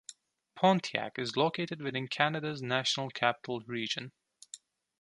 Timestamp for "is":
1.19-1.37